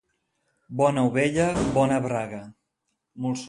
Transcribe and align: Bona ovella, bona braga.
Bona 0.79 1.03
ovella, 1.09 1.47
bona 1.77 2.01
braga. 2.09 2.43